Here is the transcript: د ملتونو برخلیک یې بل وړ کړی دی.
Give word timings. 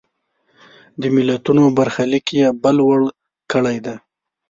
د 1.01 1.03
ملتونو 1.15 1.63
برخلیک 1.77 2.27
یې 2.39 2.47
بل 2.63 2.77
وړ 2.87 3.01
کړی 3.51 3.77
دی. 3.85 3.95